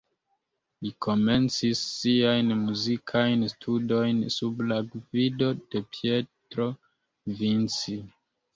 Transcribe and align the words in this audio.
Li 0.85 0.91
komencis 1.05 1.81
siajn 1.89 2.49
muzikajn 2.61 3.45
studojn 3.53 4.25
sub 4.39 4.65
la 4.73 4.81
gvido 4.89 5.53
de 5.77 5.85
Pietro 5.93 6.69
Vinci. 7.45 8.03